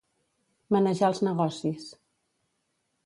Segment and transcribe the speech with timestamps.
[0.75, 1.85] Manejar els negocis.